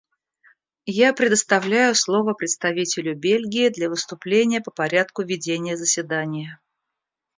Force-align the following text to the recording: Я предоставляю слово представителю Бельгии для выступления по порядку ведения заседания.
Я 0.87 1.13
предоставляю 1.13 1.93
слово 1.93 2.33
представителю 2.33 3.15
Бельгии 3.15 3.69
для 3.69 3.87
выступления 3.87 4.59
по 4.59 4.71
порядку 4.71 5.21
ведения 5.21 5.77
заседания. 5.77 6.59